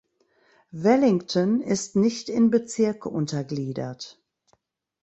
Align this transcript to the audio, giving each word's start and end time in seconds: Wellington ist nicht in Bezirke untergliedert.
Wellington 0.71 1.61
ist 1.61 1.95
nicht 1.95 2.27
in 2.29 2.49
Bezirke 2.49 3.07
untergliedert. 3.07 4.19